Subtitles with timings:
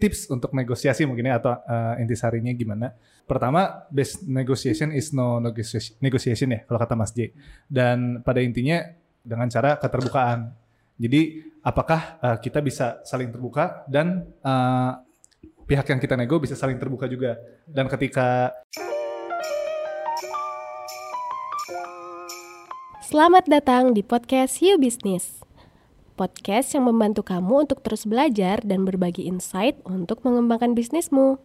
[0.00, 2.96] tips untuk negosiasi mungkin ya atau uh, intisarinya gimana.
[3.28, 7.30] Pertama, best negotiation is no negotiation, negotiation ya kalau kata Mas J.
[7.68, 8.80] Dan pada intinya
[9.20, 10.56] dengan cara keterbukaan.
[10.96, 14.96] Jadi apakah uh, kita bisa saling terbuka dan uh,
[15.68, 17.36] pihak yang kita nego bisa saling terbuka juga.
[17.68, 18.56] Dan ketika
[23.10, 25.49] Selamat datang di podcast You Business.
[26.20, 31.40] Podcast yang membantu kamu untuk terus belajar dan berbagi insight untuk mengembangkan bisnismu.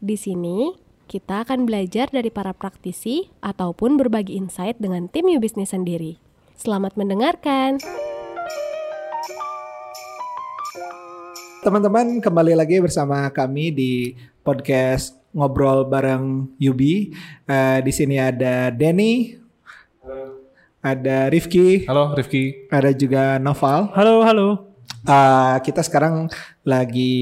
[0.00, 0.72] Di sini,
[1.04, 6.16] kita akan belajar dari para praktisi ataupun berbagi insight dengan tim You Business sendiri.
[6.56, 7.84] Selamat mendengarkan.
[11.60, 17.12] Teman-teman, kembali lagi bersama kami di podcast ngobrol bareng Yubi.
[17.44, 19.36] Uh, di sini ada Denny,
[20.88, 22.68] ada Rifki, Halo Rifki.
[22.68, 23.92] ada juga Noval.
[23.92, 24.48] Halo, halo.
[25.04, 26.28] Uh, kita sekarang
[26.62, 27.14] lagi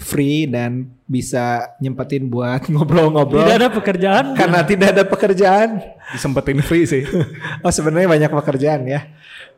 [0.00, 4.24] free dan bisa nyempetin buat ngobrol-ngobrol Tidak ada pekerjaan.
[4.34, 5.68] karena tidak ada pekerjaan.
[6.10, 7.04] Disempetin free sih.
[7.64, 9.00] Oh sebenarnya banyak pekerjaan ya.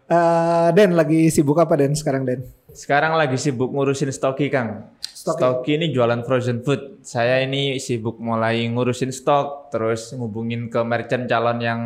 [0.04, 2.44] Uh, Den lagi sibuk apa Den sekarang Den?
[2.70, 4.92] Sekarang lagi sibuk ngurusin stoki Kang.
[5.00, 5.40] Stoki.
[5.40, 7.00] Stoki ini jualan frozen food.
[7.00, 11.80] Saya ini sibuk mulai ngurusin stok, terus ngubungin ke merchant calon yang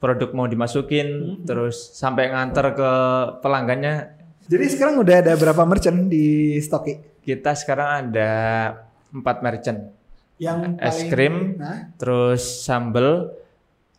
[0.00, 2.92] produk mau dimasukin, terus sampai nganter ke
[3.38, 4.16] pelanggannya.
[4.48, 6.96] Jadi sekarang udah ada berapa merchant di Stoki?
[7.20, 8.30] Kita sekarang ada
[9.12, 9.92] empat merchant.
[10.40, 13.28] Yang Es paling- krim, Nah, terus sambel,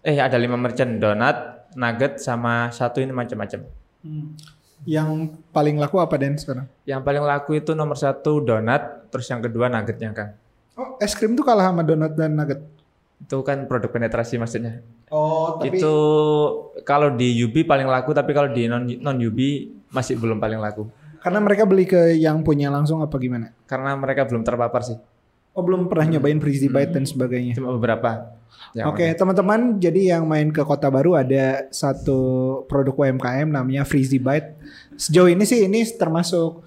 [0.02, 3.62] eh ada lima merchant donat, nugget, sama satu ini macam-macam.
[4.02, 4.28] hmm.
[4.82, 6.66] yang paling laku apa Den sekarang?
[6.90, 10.34] Yang paling laku itu nomor satu donat, terus yang kedua nuggetnya Kang.
[10.74, 12.66] Oh es krim tuh kalah sama donat dan nugget.
[13.22, 14.82] Itu kan produk penetrasi maksudnya.
[15.14, 15.96] Oh Itu
[16.88, 19.40] kalau di UB paling laku tapi kalau di non non UB
[19.92, 20.88] masih belum paling laku
[21.22, 23.54] karena mereka beli ke yang punya langsung apa gimana?
[23.70, 24.98] karena mereka belum terpapar sih.
[25.52, 27.60] Oh belum pernah nyobain Freezy Bite dan sebagainya.
[27.60, 28.40] Cuma beberapa.
[28.88, 32.20] Oke teman-teman, jadi yang main ke Kota Baru ada satu
[32.72, 34.56] produk UMKM namanya Freezy Bite.
[34.96, 36.64] Sejauh ini sih ini termasuk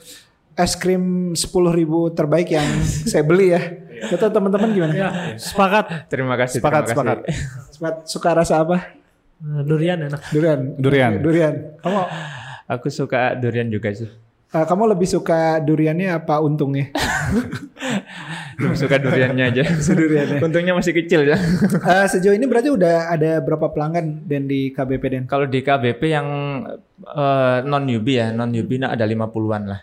[0.55, 1.49] es krim 10.000
[2.15, 2.69] terbaik yang
[3.11, 3.63] saya beli ya.
[4.05, 4.93] Kata teman-teman gimana?
[4.93, 6.07] Ya, sepakat.
[6.07, 6.59] Terima kasih.
[6.59, 7.19] Sepakat, terima sepakat.
[7.21, 7.37] kasih.
[7.71, 8.77] Suka- Suka rasa apa?
[9.37, 10.21] Nah, Durian enak.
[10.29, 10.61] Durian.
[10.75, 11.13] Durian.
[11.19, 11.55] Durian.
[11.79, 12.01] Kamu
[12.67, 14.09] Aku suka durian juga sih.
[14.51, 16.89] eh, kamu lebih suka duriannya apa untungnya?
[18.55, 19.63] Lebih suka duriannya aja.
[19.67, 20.39] Duriannya.
[20.39, 21.35] Untungnya masih kecil ya.
[21.93, 25.25] Eh, sejauh ini berarti udah ada berapa pelanggan dan di KBP Den?
[25.27, 26.27] Kalau di KBP yang
[27.61, 29.81] non UB ya, non UB nah ada 50-an lah.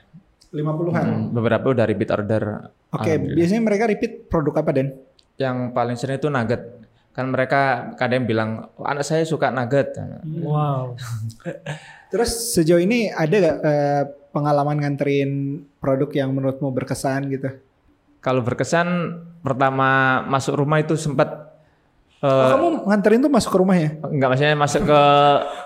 [0.51, 1.06] 50-an.
[1.07, 2.69] Hmm, beberapa udah repeat order.
[2.89, 3.35] Oke, Alhamdulillah.
[3.39, 4.88] biasanya mereka repeat produk apa Den?
[5.35, 6.62] Yang paling sering itu nugget.
[7.12, 9.95] Kan mereka kadang bilang, "Oh, anak saya suka nugget.
[10.38, 10.95] Wow.
[12.11, 15.31] Terus sejauh ini ada gak eh, pengalaman nganterin
[15.78, 17.47] produk yang menurutmu berkesan gitu?
[18.19, 18.88] Kalau berkesan
[19.40, 21.47] pertama masuk rumah itu sempat
[22.22, 23.97] Oh, eh, kamu nganterin tuh masuk ke rumah ya?
[23.97, 25.01] enggak maksudnya masuk ke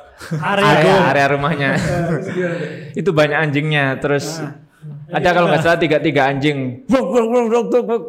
[0.56, 0.64] Area.
[0.72, 1.70] area area rumahnya.
[3.02, 4.00] itu banyak anjingnya.
[4.00, 4.40] Terus
[5.06, 6.82] ada kalau nggak salah tiga tiga anjing.
[6.90, 8.04] Wuk, wuk, wuk, wuk, wuk.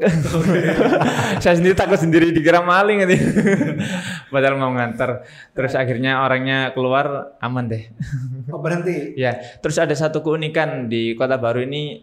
[1.42, 3.18] Saya sendiri takut sendiri dikira maling nanti.
[4.32, 5.24] Padahal mau nganter.
[5.52, 7.84] Terus akhirnya orangnya keluar aman deh.
[8.46, 9.18] Oh berhenti.
[9.18, 11.98] Ya, terus ada satu keunikan di Kota Baru ini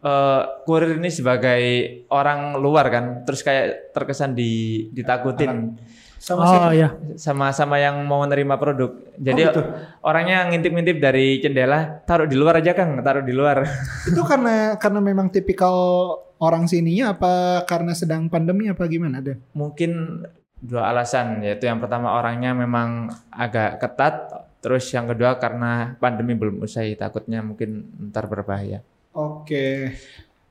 [0.00, 1.62] eh kurir ini sebagai
[2.14, 5.74] orang luar kan, terus kayak terkesan di ditakutin
[6.20, 6.76] Sama Oh siapa?
[6.76, 6.88] ya.
[7.16, 8.92] sama sama yang mau menerima produk.
[9.16, 9.64] Jadi gitu?
[10.04, 13.64] orangnya ngintip-ngintip dari jendela, taruh di luar aja Kang, taruh di luar.
[14.12, 15.72] Itu karena karena memang tipikal
[16.36, 19.40] orang sininya apa karena sedang pandemi apa gimana Den?
[19.56, 20.20] Mungkin
[20.60, 24.28] dua alasan, yaitu yang pertama orangnya memang agak ketat,
[24.60, 28.84] terus yang kedua karena pandemi belum usai, takutnya mungkin ntar berbahaya.
[29.16, 29.96] Oke.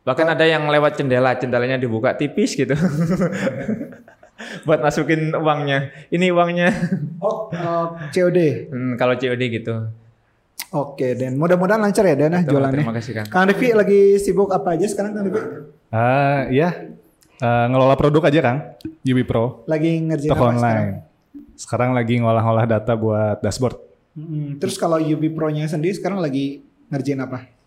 [0.02, 2.74] Bahkan ada yang lewat jendela, jendelanya dibuka tipis gitu.
[4.68, 5.92] Buat masukin uangnya.
[6.10, 6.70] Ini uangnya.
[7.20, 7.86] Oh, eh,
[8.16, 8.72] COD.
[8.72, 9.92] Hmm, kalau COD gitu.
[10.72, 12.80] Oke Den, mudah-mudahan lancar ya Den ah, Tuh, jualannya.
[12.80, 13.28] Terima kasih Kang.
[13.28, 15.42] Kang Rifki lagi sibuk apa aja sekarang Kang Rifki?
[15.92, 16.96] Ah, iya.
[17.40, 18.58] Eh, ngelola produk aja Kang.
[19.04, 19.68] UB Pro.
[19.68, 20.60] Lagi ngerjain Toko apa sekarang?
[20.64, 20.90] online.
[21.60, 23.76] Sekarang lagi ngolah-ngolah data buat dashboard.
[24.16, 27.59] Mm, terus kalau UB Pro-nya sendiri sekarang lagi ngerjain apa?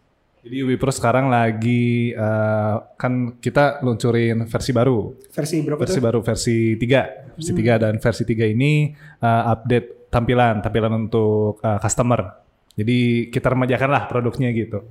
[0.43, 5.15] Jadi UB Pro sekarang lagi eh, kan kita luncurin versi baru.
[5.31, 6.03] Versi berapa Versi tuh?
[6.03, 7.39] baru versi 3.
[7.39, 8.91] Versi 3 dan versi 3 ini
[9.23, 12.43] eh, update tampilan, tampilan untuk eh, customer.
[12.75, 14.83] Jadi kita remajakan lah produknya gitu.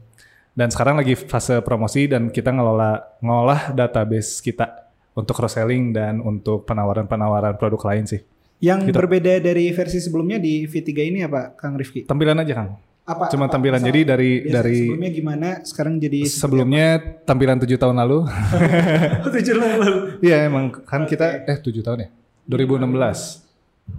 [0.52, 6.24] Dan sekarang lagi fase promosi dan kita ngelola ngolah database kita untuk cross selling dan
[6.24, 8.24] untuk penawaran-penawaran produk lain sih.
[8.62, 8.98] Yang Gitu.
[9.04, 12.08] berbeda dari versi sebelumnya di V3 ini apa Kang Rifki?
[12.08, 12.72] Tampilan aja Kang.
[13.02, 13.28] Apa?
[13.28, 13.82] Cuma apa- tampilan.
[13.82, 15.48] Jadi dari dari sebelumnya gimana?
[15.62, 16.88] Sekarang jadi sebelumnya
[17.22, 18.30] tampilan tujuh tahun lalu.
[19.36, 19.92] tujuh lalu.
[20.22, 22.10] Iya emang kan kita eh tujuh tahun ya
[22.46, 23.50] 2016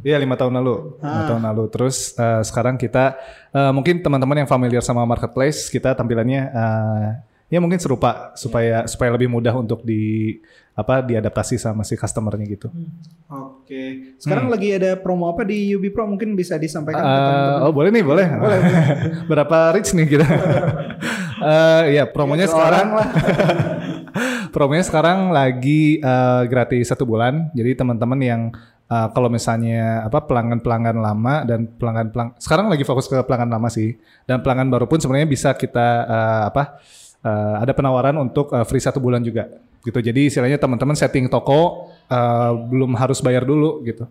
[0.01, 1.29] Iya lima tahun lalu, lima Ah.
[1.29, 1.65] tahun lalu.
[1.69, 3.19] Terus eh, sekarang kita
[3.51, 7.09] eh, mungkin teman-teman yang familiar sama marketplace, kita tampilannya eh,
[7.53, 10.41] ya mungkin serupa supaya supaya lebih mudah untuk di
[10.73, 12.73] apa diadaptasi sama si customernya gitu.
[13.29, 14.17] Oke.
[14.17, 16.09] Sekarang lagi ada promo apa di Ubi Pro?
[16.09, 17.61] Mungkin bisa disampaikan ke Eh, teman-teman.
[17.63, 18.27] oh boleh nih boleh.
[19.31, 20.27] Berapa rich nih kita?
[21.43, 23.09] Eh ya promonya Dua sekarang lah.
[24.49, 27.51] promonya sekarang lagi eh, gratis satu bulan.
[27.51, 28.41] Jadi teman-teman yang
[28.87, 33.69] eh, kalau misalnya apa pelanggan-pelanggan lama dan pelanggan pelang sekarang lagi fokus ke pelanggan lama
[33.69, 33.97] sih.
[34.23, 36.79] Dan pelanggan baru pun sebenarnya bisa kita eh, apa
[37.23, 39.49] eh, ada penawaran untuk eh, free satu bulan juga
[39.83, 39.99] gitu.
[39.99, 44.07] Jadi istilahnya teman-teman setting toko eh, belum harus bayar dulu gitu.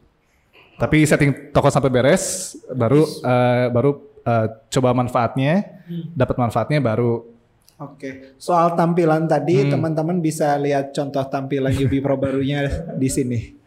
[0.79, 3.91] Tapi setting toko sampai beres baru eh, baru
[4.25, 5.83] eh, coba manfaatnya,
[6.15, 7.31] dapat manfaatnya baru
[7.81, 8.37] Oke.
[8.37, 9.73] Soal tampilan tadi Hmm.
[9.73, 13.57] teman-teman bisa lihat contoh tampilan Ubi Pro barunya di sini.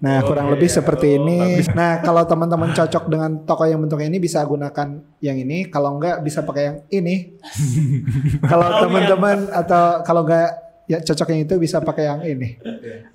[0.00, 0.76] Nah, kurang Oh, lebih iya.
[0.76, 1.60] seperti ini.
[1.76, 4.88] Nah, kalau teman-teman cocok dengan toko yang bentuknya ini bisa gunakan
[5.18, 7.36] yang ini, kalau enggak bisa pakai yang ini.
[8.50, 8.80] kalau Oh, iya.
[8.82, 10.48] teman-teman atau kalau enggak
[10.84, 12.56] ya cocok yang itu bisa pakai yang ini.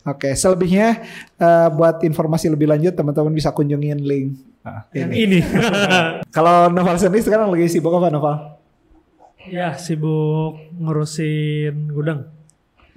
[0.03, 1.01] Oke, selebihnya
[1.35, 4.81] eh, buat informasi lebih lanjut teman-teman bisa kunjungin link Ah.
[4.91, 5.37] Yang ini.
[5.37, 5.39] ini.
[6.35, 8.57] Kalau Noval sendiri sekarang lagi sibuk apa Noval?
[9.45, 12.25] ya sibuk ngurusin gudang.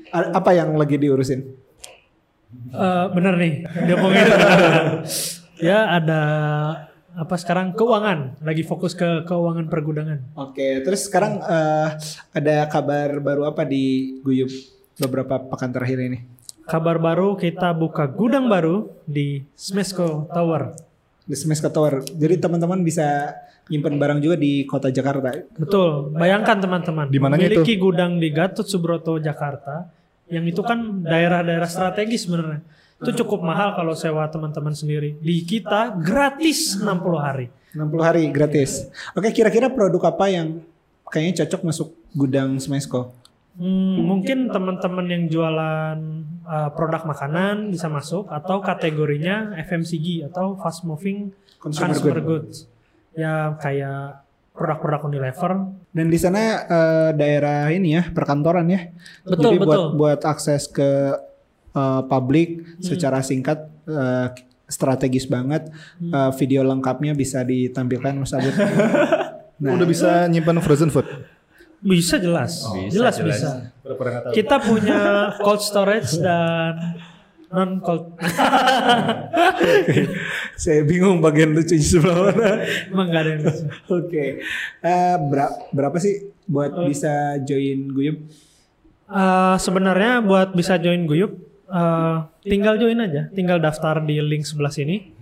[0.08, 1.44] A- Apa yang lagi diurusin?
[2.48, 4.26] Eh bener nih, dia ngomongin.
[5.68, 6.20] ya ada
[7.18, 10.18] apa sekarang keuangan, lagi fokus ke keuangan pergudangan.
[10.38, 11.88] Oke, terus sekarang eh,
[12.32, 14.48] ada kabar baru apa di Guyup
[14.96, 16.24] beberapa pekan terakhir ini?
[16.68, 20.76] Kabar baru kita buka gudang baru di Smesco Tower.
[21.24, 22.04] Di Semester Tower.
[22.04, 23.32] Jadi teman-teman bisa
[23.68, 25.32] nyimpen barang juga di kota Jakarta.
[25.56, 27.12] Betul, bayangkan teman-teman.
[27.12, 29.88] Di mananya memiliki gudang di Gatot Subroto Jakarta,
[30.28, 32.60] yang itu kan daerah-daerah strategis sebenarnya.
[32.98, 35.14] Itu cukup mahal kalau sewa teman-teman sendiri.
[35.22, 36.88] Di kita gratis 60
[37.18, 37.46] hari.
[37.72, 38.90] 60 hari gratis.
[39.14, 40.60] Oke, kira-kira produk apa yang
[41.06, 43.14] kayaknya cocok masuk gudang Smesco?
[43.58, 45.98] Hmm, mungkin teman-teman yang jualan
[46.46, 52.46] uh, produk makanan bisa masuk atau kategorinya FMCG atau fast moving Consumer consumer, good.
[52.46, 52.70] goods.
[53.18, 54.22] Ya kayak
[54.58, 55.70] produk-produk Unilever.
[55.94, 58.90] Dan di sana eh, daerah ini ya, perkantoran ya.
[59.22, 59.88] Betul, Jadi buat betul.
[59.94, 61.14] buat akses ke
[61.72, 64.28] eh, publik secara singkat eh,
[64.68, 65.70] strategis banget.
[66.02, 68.54] Eh, video lengkapnya bisa ditampilkan Mas Abud.
[69.58, 71.02] Nah, udah bisa nyimpan frozen food.
[71.82, 72.62] Bisa jelas.
[72.62, 73.42] Bisa, jelas jelas.
[73.42, 73.50] bisa.
[74.30, 76.94] Kita punya cold storage dan
[77.50, 78.06] non cold.
[80.58, 82.66] Saya bingung bagian lucunya sebelah mana.
[82.90, 83.64] Emang gak ada yang lucu.
[83.88, 84.24] Oke.
[84.80, 86.14] Eh, bera- berapa sih
[86.44, 87.10] buat bisa
[87.40, 88.18] join Guyup?
[89.06, 91.32] Eh, sebenarnya buat bisa join Guyup,
[91.64, 95.14] eh, tinggal join aja, tinggal daftar di link sebelah sini.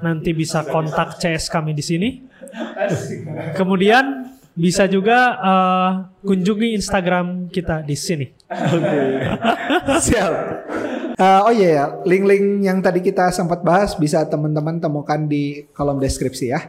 [0.00, 2.08] Nanti bisa kontak CS kami di sini.
[3.52, 8.26] Kemudian bisa juga eh, kunjungi Instagram kita di sini.
[10.06, 10.32] Siap.
[11.14, 16.00] Eh, oh iya ya, link-link yang tadi kita sempat bahas bisa teman-teman temukan di kolom
[16.00, 16.60] deskripsi ya.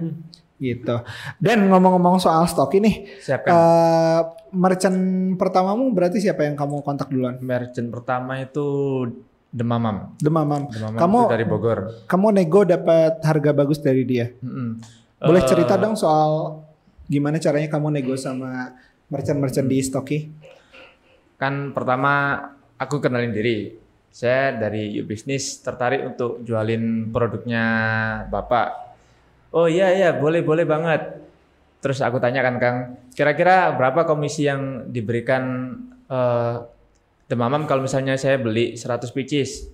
[0.57, 0.94] Gitu.
[1.39, 3.50] Dan ngomong-ngomong soal stok ini, Siapkan.
[3.50, 4.19] eh
[4.51, 5.00] merchant
[5.33, 7.39] pertamamu berarti siapa yang kamu kontak duluan?
[7.39, 8.68] Merchant pertama itu
[9.47, 10.16] Demamam.
[10.16, 10.71] Demamam.
[10.71, 11.80] Demamam Kamu itu dari Bogor.
[12.07, 14.31] kamu nego dapat harga bagus dari dia.
[14.40, 14.80] Mm-mm.
[15.19, 16.64] Boleh Eh, cerita dong soal
[17.11, 18.71] gimana caranya kamu nego sama
[19.11, 20.19] merchant-merchant di Stoki?
[21.35, 22.39] Kan pertama
[22.80, 23.75] aku kenalin diri.
[24.11, 27.63] Saya dari U Business tertarik untuk jualin produknya
[28.31, 28.95] Bapak.
[29.51, 31.19] Oh iya iya boleh boleh banget.
[31.83, 32.77] Terus aku tanyakan Kang,
[33.11, 35.75] kira-kira berapa komisi yang diberikan
[36.07, 36.56] eh
[37.31, 39.71] Demamam kalau misalnya saya beli 100 pieces,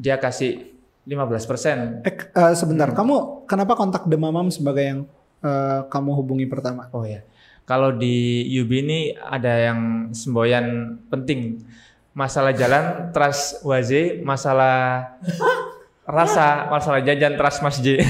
[0.00, 0.72] dia kasih
[1.04, 2.00] 15%.
[2.08, 5.00] Eh, eh, sebentar, kamu kenapa kontak Demamam sebagai yang
[5.40, 6.88] eh, kamu hubungi pertama?
[6.90, 7.24] Oh ya,
[7.64, 8.14] kalau di
[8.54, 9.80] UB ini ada yang
[10.10, 10.66] semboyan
[11.06, 11.60] penting.
[12.10, 15.06] Masalah jalan, trust Waze, masalah
[16.10, 18.02] rasa, masalah jajan, trust Mas J.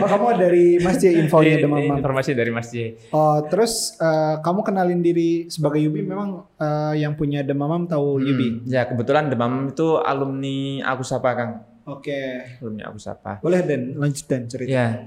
[0.00, 2.00] Oh, kamu dari Mas J infonya Demamam.
[2.00, 2.96] Informasi dari Mas J.
[3.12, 8.64] Oh, terus eh, kamu kenalin diri sebagai Yubi memang eh, yang punya Demamam tahu Yubi.
[8.64, 10.56] Hmm, Ya kebetulan Demam itu alumni
[10.88, 11.52] Aku Sapa Kang,
[11.84, 12.48] Oke.
[12.58, 13.44] alumni Aku Sapa.
[13.44, 14.72] Boleh Dan lanjut Dan cerita.
[14.72, 15.04] Ya,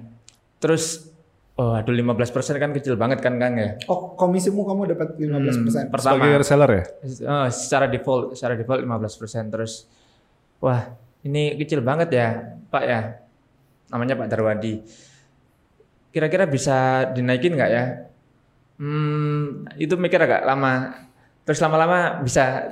[0.64, 1.12] terus
[1.60, 2.24] oh aduh 15%
[2.56, 3.76] kan kecil banget kan Kang ya.
[3.92, 5.28] Oh, komisimu kamu dapat 15%.
[5.28, 6.84] Hmm, pertama Sebagai reseller ya?
[7.28, 9.86] Oh, secara default, secara default 15% terus
[10.64, 10.96] wah,
[11.28, 12.28] ini kecil banget ya,
[12.72, 13.20] Pak ya.
[13.92, 14.80] Namanya Pak Darwadi.
[16.14, 18.06] kira-kira bisa dinaikin nggak ya?
[18.78, 20.94] Hmm, itu mikir agak lama.
[21.44, 22.72] Terus lama-lama bisa.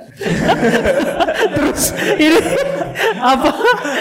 [2.24, 2.40] Ini
[3.20, 3.48] apa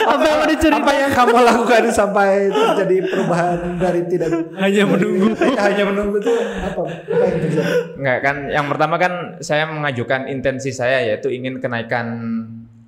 [0.08, 0.80] apa yang mau diceritain?
[0.80, 5.36] Apa yang kamu lakukan sampai terjadi perubahan dari tidak Hanya menunggu.
[5.68, 6.32] hanya menunggu itu
[6.64, 6.82] apa?
[6.88, 7.72] Apa yang terjadi?
[8.00, 8.36] Nggak kan?
[8.48, 9.14] Yang pertama kan
[9.44, 12.08] saya mengajukan intensi saya yaitu ingin kenaikan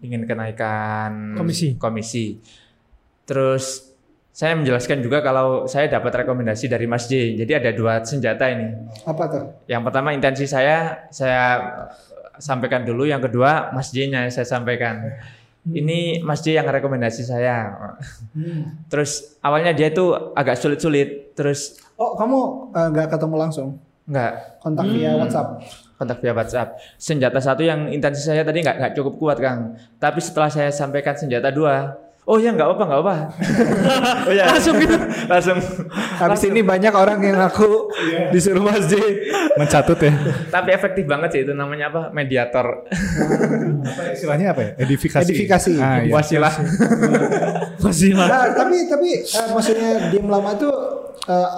[0.03, 1.75] ingin kenaikan Komisi.
[1.75, 2.39] komisi.
[3.27, 3.92] Terus
[4.33, 7.37] saya menjelaskan juga kalau saya dapat rekomendasi dari Mas J.
[7.37, 8.73] Jadi ada dua senjata ini.
[9.05, 9.43] Apa tuh?
[9.69, 11.61] Yang pertama intensi saya saya
[12.41, 15.05] sampaikan dulu, yang kedua Mas J-nya saya sampaikan.
[15.63, 17.71] Ini Mas J yang rekomendasi saya.
[18.89, 22.37] Terus awalnya dia itu agak sulit-sulit, terus Oh, kamu
[22.73, 23.69] eh, nggak ketemu langsung?
[24.03, 25.47] nggak Kontak via WhatsApp?
[25.95, 26.75] kontak via WhatsApp.
[26.99, 29.77] Senjata satu yang intensi saya tadi nggak nggak cukup kuat Kang.
[29.95, 33.13] Tapi setelah saya sampaikan senjata dua, oh ya nggak apa nggak apa.
[34.27, 34.95] oh ya langsung gitu,
[35.27, 35.59] langsung.
[35.91, 37.91] Habis ini banyak orang yang aku
[38.31, 38.95] disuruh Mas J.
[39.59, 40.13] Mencatut ya.
[40.47, 42.87] Tapi efektif banget sih itu namanya apa mediator.
[43.83, 44.71] Apa istilahnya apa ya?
[44.79, 45.27] Edifikasi.
[45.27, 45.71] Edifikasi.
[45.79, 46.11] Ah, iya.
[46.15, 46.53] Wasilah.
[47.83, 48.27] Masih lah.
[48.31, 50.71] Nah, tapi tapi eh, maksudnya diem lama itu
[51.27, 51.49] eh,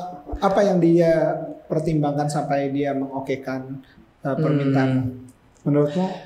[0.42, 1.38] apa yang dia
[1.70, 3.86] pertimbangkan sampai dia mengokekan
[4.26, 5.22] eh, permintaan?
[5.66, 6.25] Menurutmu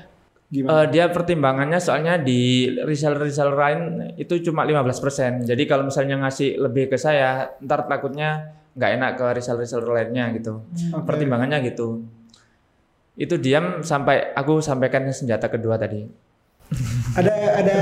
[0.50, 0.84] gimana?
[0.84, 3.80] Eh, dia pertimbangannya soalnya di reseller-reseller lain
[4.18, 5.46] itu cuma 15%.
[5.46, 10.66] Jadi kalau misalnya ngasih lebih ke saya, ntar takutnya nggak enak ke reseller-reseller lainnya gitu.
[10.92, 11.06] Oke.
[11.06, 12.02] Pertimbangannya gitu.
[13.14, 16.02] Itu diam sampai aku sampaikan senjata kedua tadi.
[17.18, 17.80] Ada ada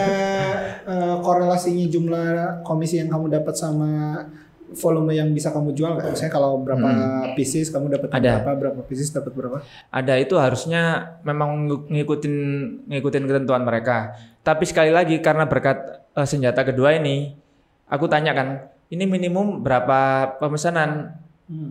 [0.89, 2.29] eh, korelasinya jumlah
[2.65, 4.25] komisi yang kamu dapat sama
[4.75, 6.11] volume yang bisa kamu jual nggak?
[6.11, 6.89] Misalnya kalau berapa
[7.33, 8.19] pieces kamu dapat Hmm.
[8.19, 8.33] Ada.
[8.39, 9.59] berapa, berapa pieces dapat berapa?
[9.89, 10.83] Ada itu harusnya
[11.23, 12.35] memang ng- ngikutin
[12.87, 14.13] ngikutin ketentuan mereka.
[14.41, 15.79] Tapi sekali lagi karena berkat
[16.11, 17.33] eh, senjata kedua ini,
[17.87, 18.49] aku tanya kan,
[18.87, 19.99] ini minimum berapa
[20.37, 21.17] pemesanan?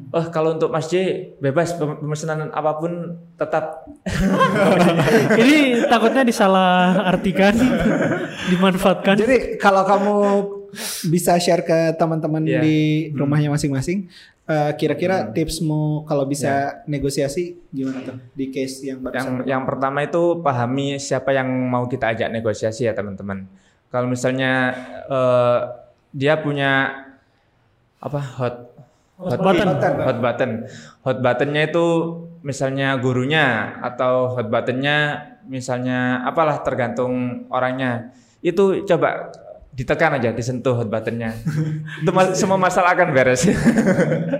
[0.09, 0.97] Oh kalau untuk Mas J
[1.37, 3.85] bebas pem- pemesanan apa pun tetap
[5.37, 7.53] Ini takutnya disalah artikan,
[8.51, 9.15] dimanfaatkan.
[9.17, 10.15] Jadi kalau kamu
[11.05, 12.59] bisa share ke teman-teman Iya.
[12.59, 12.77] di
[13.11, 14.07] rumahnya masing-masing,
[14.43, 16.87] eh, kira-kira tipsmu kalau bisa Iya.
[16.87, 19.45] negosiasi gimana tuh di case yang Yang barusan?
[19.45, 23.47] yang pertama itu pahami siapa yang mau kita ajak negosiasi ya teman-teman.
[23.87, 25.59] Kalau misalnya eh,
[26.11, 27.03] dia punya
[27.97, 28.55] apa hot
[29.17, 29.65] Hot button.
[29.97, 30.51] hot button
[31.01, 31.85] hot buttonnya itu
[32.45, 35.17] misalnya gurunya atau hot buttonnya
[35.49, 38.13] misalnya apalah tergantung orangnya
[38.45, 39.33] itu coba
[39.77, 41.37] ditekan aja disentuh hot buttonnya
[42.33, 43.45] semua masalah akan beres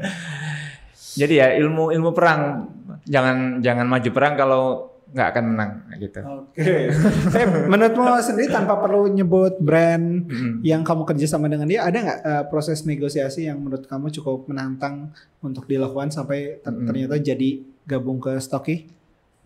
[1.20, 2.70] jadi ya ilmu ilmu perang
[3.06, 4.64] jangan jangan maju perang kalau
[5.08, 5.72] nggak akan menang
[6.04, 6.92] gitu Oke.
[7.32, 10.60] Eh, menurutmu sendiri tanpa perlu nyebut brand Mm-mm.
[10.68, 14.52] yang kamu kerja sama dengan dia, ada nggak eh, proses negosiasi yang menurut kamu cukup
[14.52, 16.92] menantang untuk dilakukan sampai ter- Mm-mm.
[16.92, 17.50] ternyata jadi
[17.88, 18.92] gabung ke Stocky?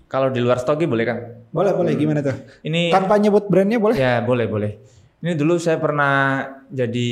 [0.10, 1.17] kalau di luar stoki boleh kan
[1.55, 1.95] Boleh, boleh.
[1.95, 2.36] Gimana tuh?
[2.67, 3.95] ini Tanpa nyebut brandnya boleh?
[3.95, 4.71] Ya boleh boleh.
[5.22, 6.42] Ini dulu saya pernah
[6.74, 7.10] jadi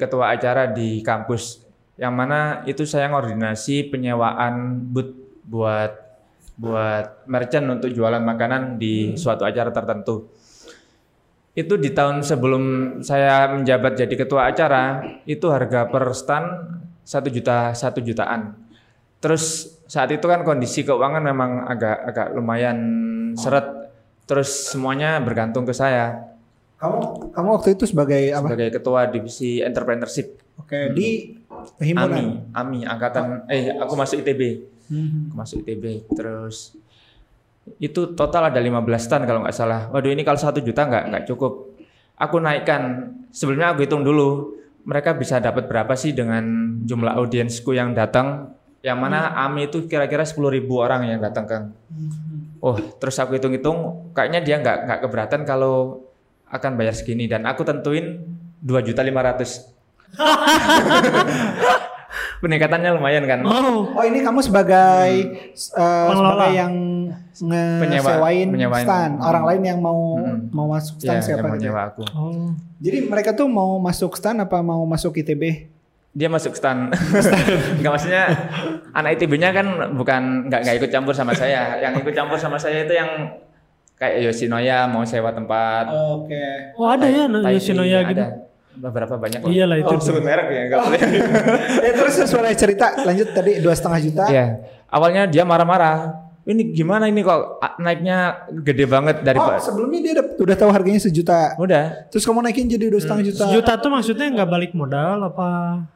[0.00, 1.60] ketua acara di kampus,
[2.00, 5.12] yang mana itu saya koordinasi penyewaan booth
[5.44, 5.92] buat
[6.56, 10.32] buat merchant untuk jualan makanan di suatu acara tertentu.
[11.52, 12.64] Itu di tahun sebelum
[13.04, 16.48] saya menjabat jadi ketua acara, itu harga per stand
[17.04, 18.56] satu juta satu jutaan.
[19.20, 22.78] Terus saat itu kan kondisi keuangan memang agak agak lumayan
[23.36, 23.92] seret.
[24.24, 26.31] Terus semuanya bergantung ke saya
[26.82, 28.50] Kamu kamu waktu itu sebagai apa?
[28.50, 32.24] sebagai ketua divisi entrepreneurship Oke, di AMI, himpunan.
[32.50, 34.42] AMI angkatan eh aku masuk ITB,
[34.90, 35.30] Hmm.
[35.30, 35.84] aku masuk ITB.
[36.10, 36.74] Terus
[37.78, 39.86] itu total ada 15 tan kalau nggak salah.
[39.94, 41.70] Waduh ini kalau satu juta nggak nggak cukup.
[42.18, 43.14] Aku naikkan.
[43.30, 46.42] Sebelumnya aku hitung dulu mereka bisa dapat berapa sih dengan
[46.82, 48.50] jumlah audiensku yang datang.
[48.82, 51.64] Yang mana AMI itu kira-kira 10.000 orang yang datang Kang.
[52.58, 56.02] Oh, terus aku hitung-hitung kayaknya dia nggak nggak keberatan kalau
[56.52, 58.20] akan bayar segini dan aku tentuin
[58.60, 59.72] 2 juta 500.
[62.38, 63.40] Peningkatannya lumayan kan?
[63.42, 65.08] Oh, Oh ini kamu sebagai
[65.54, 66.74] eh, sebagai yang
[67.32, 68.84] Penyewa- ngesewain penyewain.
[68.84, 69.14] stand.
[69.18, 70.50] Orang lain yang mau Hmm.
[70.50, 71.70] mau masuk Ya, stand yang siapa gitu.
[71.72, 72.02] aku.
[72.12, 72.50] oh.
[72.78, 75.70] Jadi mereka tuh mau masuk stand apa mau masuk ITB?
[76.12, 76.92] Dia masuk stand.
[77.78, 78.24] Enggak maksudnya
[78.92, 81.78] anak ITB-nya kan bukan nggak nggak ikut campur sama saya.
[81.78, 83.32] Yang ikut campur sama saya itu yang
[84.02, 85.86] kayak Yoshinoya mau sewa tempat.
[86.18, 86.74] Oke.
[86.74, 88.18] Oh ada ya Taipei, Yoshinoya gitu.
[88.18, 88.26] ada.
[88.72, 89.46] Beberapa banyak.
[89.46, 89.48] kok.
[89.52, 89.94] Iyalah itu.
[89.94, 91.00] Oh, sebut merek ya nggak boleh.
[91.86, 94.24] ya terus sesuai cerita lanjut tadi dua setengah juta.
[94.26, 94.46] Iya.
[94.90, 96.21] Awalnya dia marah-marah.
[96.42, 100.98] Ini gimana ini kok naiknya gede banget dari Oh sebelumnya dia udah, udah tahu harganya
[100.98, 101.54] sejuta.
[101.54, 103.42] udah Terus kamu naikin jadi dua setengah juta.
[103.46, 105.50] Sejuta tuh maksudnya nggak balik modal apa?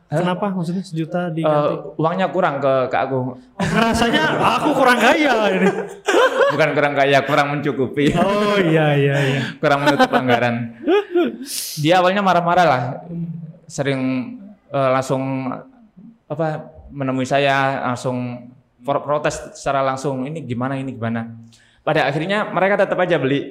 [0.07, 1.75] Kenapa maksudnya sejuta eh, diganti?
[1.99, 5.67] uangnya kurang ke ke aku Oh, rasanya aku kurang kaya ini.
[6.55, 9.41] bukan kurang kaya kurang mencukupi Oh iya iya iya.
[9.61, 10.79] kurang menutup anggaran
[11.76, 12.83] dia awalnya marah-marah lah
[13.67, 13.99] sering
[14.71, 15.50] eh, langsung
[16.26, 16.47] apa
[16.87, 18.47] menemui saya langsung
[18.87, 21.35] protes secara langsung ini gimana ini gimana?
[21.83, 23.50] Pada akhirnya mereka tetap aja beli.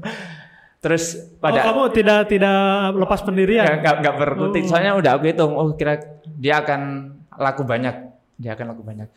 [0.84, 2.60] Terus Oh, pada kamu tidak tidak
[2.96, 3.64] lepas pendirian.
[3.64, 4.62] nggak nggak nggak berkutik.
[4.64, 4.68] Oh.
[4.72, 7.96] soalnya udah aku hitung oh kira dia akan laku banyak.
[8.40, 9.08] Dia akan laku banyak.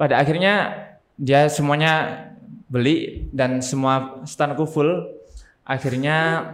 [0.00, 0.88] Pada akhirnya
[1.20, 2.24] dia semuanya
[2.72, 5.20] beli dan semua standku full.
[5.68, 6.48] Akhirnya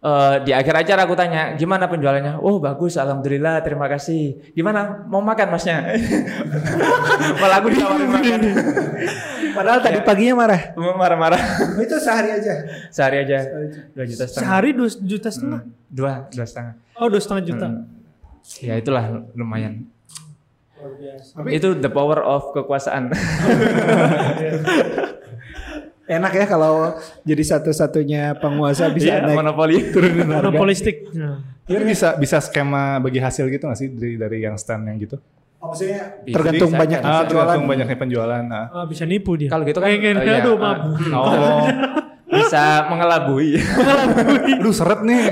[0.00, 5.18] eh, di akhir acara aku tanya gimana penjualannya oh bagus alhamdulillah terima kasih gimana mau
[5.20, 5.90] makan masnya
[7.40, 8.40] malah aku ditawarin makan
[9.48, 10.70] Padahal tadi paginya marah.
[10.76, 11.40] marah-marah
[11.76, 12.62] Itu sehari aja.
[12.88, 13.42] sehari aja
[13.90, 15.60] dua juta setengah Sehari dua juta setengah.
[15.90, 17.66] dua dua setengah Oh dua setengah juta.
[17.66, 17.82] Hmm.
[18.60, 19.82] Ya itulah lumayan.
[20.78, 23.10] Tapi- Itu the power of kekuasaan.
[26.08, 29.36] Enak ya kalau jadi satu-satunya penguasa bisa Iya, naik.
[29.36, 29.92] monopoli.
[29.92, 30.40] turunin harga.
[30.42, 31.04] Monopolistik.
[31.12, 31.44] Nah.
[31.62, 35.20] Ini bisa bisa skema bagi hasil gitu nggak sih dari dari yang stand yang gitu?
[35.58, 36.80] Oh, maksudnya tergantung Bisa.
[36.80, 37.26] banyak Ah, penjualan.
[37.28, 38.44] tergantung banyaknya penjualan.
[38.48, 38.66] ah.
[38.72, 39.48] Ah, bisa nipu dia.
[39.48, 40.78] Kalau gitu kan Pengen, aduh ah, maaf.
[41.12, 41.66] Oh,
[42.38, 43.60] bisa mengelabui.
[44.56, 45.24] lu seret nih.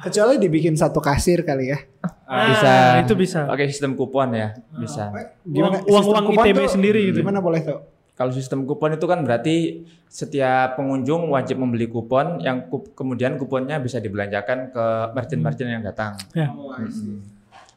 [0.00, 1.78] Kecuali dibikin satu kasir kali ya.
[2.24, 2.72] Ah, bisa.
[3.00, 3.44] itu bisa.
[3.44, 5.08] Pakai sistem kupon ya, bisa.
[5.42, 5.80] Gimana?
[5.82, 7.20] Uang- uang kupon ITB sendiri gitu.
[7.20, 7.80] Gimana boleh tuh?
[8.14, 13.76] Kalau sistem kupon itu kan berarti setiap pengunjung wajib membeli kupon yang kup- kemudian kuponnya
[13.76, 16.14] bisa dibelanjakan ke merchant-merchant yang datang.
[16.30, 16.54] Ya.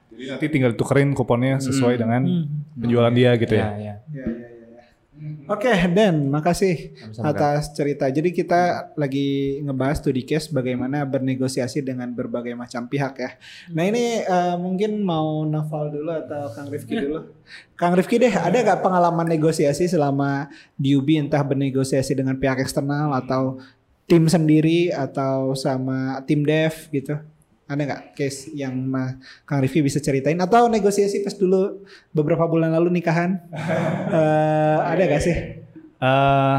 [0.07, 2.45] Jadi nanti tinggal tukerin kuponnya sesuai dengan Hmm.
[2.75, 3.67] penjualan dia gitu ya.
[3.67, 4.46] Ya, ya.
[5.17, 5.49] Ya.
[5.49, 8.05] Oke, Dan, makasih Sama-sama, atas cerita.
[8.05, 13.31] Jadi kita lagi ngebahas studi case bagaimana bernegosiasi dengan berbagai macam pihak ya.
[13.73, 17.33] Nah ini eh, mungkin mau Naval dulu atau Kang Rifki dulu.
[17.73, 23.09] Kang Rifki deh, ada gak pengalaman negosiasi selama di UBI entah bernegosiasi dengan pihak eksternal
[23.17, 23.57] atau
[24.05, 27.17] tim sendiri atau sama tim dev gitu?
[27.67, 32.71] Ada nggak case yang Ma- Kang Rifki bisa ceritain atau negosiasi pas dulu beberapa bulan
[32.71, 33.37] lalu nikahan?
[34.07, 35.35] Eh, ada gak sih?
[35.99, 36.57] Eh,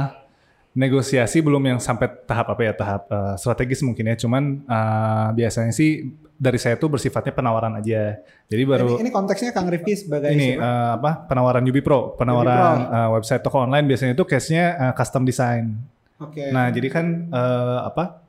[0.77, 4.21] negosiasi belum yang sampai tahap apa ya tahap eh, strategis mungkin ya.
[4.21, 8.21] Cuman eh, biasanya sih dari saya tuh bersifatnya penawaran aja.
[8.47, 10.63] Jadi baru Ini, ini konteksnya Kang Rifki sebagai ini siapa?
[10.63, 15.25] eh, apa penawaran Ubi Pro, penawaran eh, website toko online biasanya itu case-nya eh, custom
[15.25, 15.73] design.
[16.21, 16.53] Oke.
[16.53, 18.28] Nah, jadi kan eh, apa?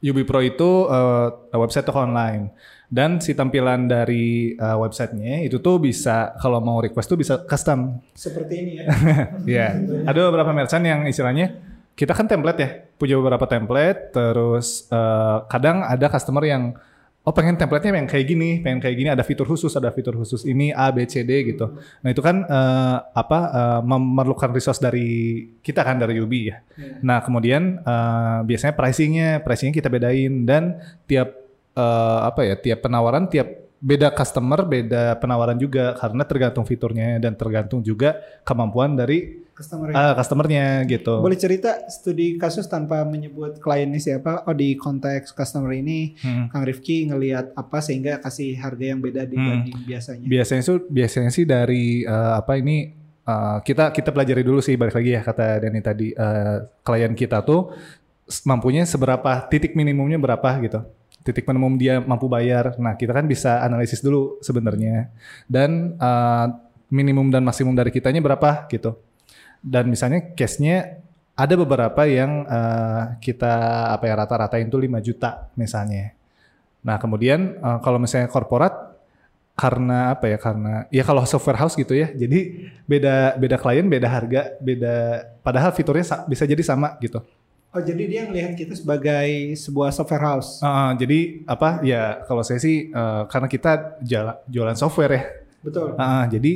[0.00, 1.28] Ubi Pro itu eh,
[1.58, 2.54] website toko online
[2.92, 8.00] dan si tampilan dari eh, websitenya itu tuh bisa kalau mau request tuh bisa custom.
[8.12, 8.84] Seperti ini ya.
[9.52, 9.68] Iya,
[10.08, 15.84] ada beberapa merchant yang istilahnya kita kan template ya, punya beberapa template, terus eh, kadang
[15.84, 16.72] ada customer yang
[17.22, 20.42] oh pengen template-nya yang kayak gini, pengen kayak gini, ada fitur khusus, ada fitur khusus
[20.42, 21.70] ini A, B, C, D gitu.
[22.02, 26.58] Nah itu kan eh, apa eh, memerlukan resource dari kita kan dari Ubi ya.
[27.06, 31.30] Nah kemudian eh, biasanya pricingnya, pricingnya kita bedain dan tiap
[31.78, 37.34] eh, apa ya, tiap penawaran, tiap beda customer, beda penawaran juga karena tergantung fiturnya dan
[37.34, 41.20] tergantung juga kemampuan dari Customer ah, customernya gitu.
[41.20, 44.48] Boleh cerita studi kasus tanpa menyebut kliennya siapa?
[44.48, 46.48] Oh di konteks customer ini Hmm.
[46.48, 50.24] Kang Rifki ngelihat apa sehingga kasih harga yang beda dibanding biasanya.
[50.24, 52.90] Biasanya sih biasanya sih dari eh, apa ini
[53.28, 57.44] eh, kita kita pelajari dulu sih balik lagi ya kata Dani tadi eh, klien kita
[57.44, 57.76] tuh
[58.48, 60.80] mampunya seberapa titik minimumnya berapa gitu.
[61.22, 62.74] Titik minimum dia mampu bayar.
[62.82, 65.10] Nah, kita kan bisa analisis dulu sebenarnya.
[65.46, 66.46] Dan eh,
[66.92, 68.98] minimum dan maksimum dari kitanya berapa gitu.
[69.62, 70.98] Dan misalnya case-nya
[71.38, 73.54] ada beberapa yang eh, kita
[73.94, 76.12] apa ya rata-ratain tuh 5 juta misalnya.
[76.82, 78.92] Nah, kemudian eh, kalau misalnya korporat
[79.52, 84.08] karena apa ya karena ya kalau software house gitu ya jadi beda beda klien beda
[84.08, 84.94] harga beda
[85.44, 87.20] padahal fiturnya sa- bisa jadi sama gitu
[87.72, 90.60] Oh jadi dia ngelihat kita sebagai sebuah software house.
[90.60, 95.22] Uh, jadi apa ya kalau saya sih uh, karena kita jala- jualan software ya
[95.64, 95.96] Betul.
[95.96, 96.52] Uh, jadi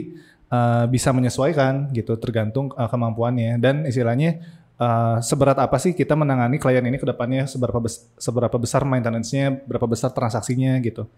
[0.52, 4.44] uh, bisa menyesuaikan gitu tergantung uh, kemampuannya dan istilahnya
[4.76, 9.62] uh, seberat apa sih kita menangani klien ini ke depannya seberapa bes- seberapa besar maintenance-nya
[9.64, 11.08] berapa besar transaksinya gitu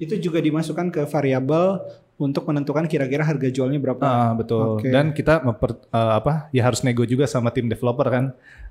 [0.00, 1.84] Itu juga dimasukkan ke variabel
[2.20, 4.04] untuk menentukan kira-kira harga jualnya berapa.
[4.04, 4.76] Ah, betul.
[4.76, 4.92] Oke.
[4.92, 8.24] Dan kita memper, eh, apa ya harus nego juga sama tim developer kan.